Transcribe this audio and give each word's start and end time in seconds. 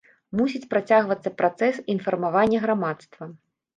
Мусіць 0.37 0.69
працягвацца 0.71 1.33
працэс 1.41 1.75
інфармавання 1.95 2.59
грамадства. 2.67 3.23